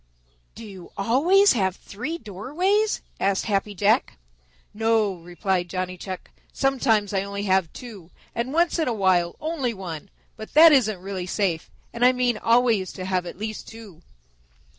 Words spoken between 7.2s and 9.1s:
only two and once in a